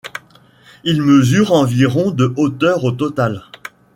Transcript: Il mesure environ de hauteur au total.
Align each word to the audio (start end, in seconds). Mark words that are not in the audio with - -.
Il 0.83 0.99
mesure 1.03 1.51
environ 1.53 2.09
de 2.09 2.33
hauteur 2.35 2.83
au 2.85 2.91
total. 2.91 3.43